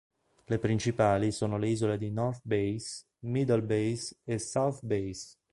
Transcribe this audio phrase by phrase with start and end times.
[0.47, 5.37] Le principali sono le isole di North Bass, Middle Bass e South Bass.